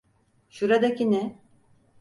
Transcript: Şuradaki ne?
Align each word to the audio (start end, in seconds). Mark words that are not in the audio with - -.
Şuradaki 0.49 1.11
ne? 1.11 1.39